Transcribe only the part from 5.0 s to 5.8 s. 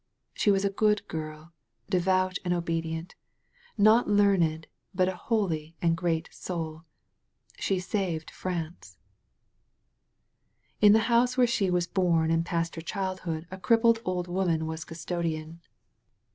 a holy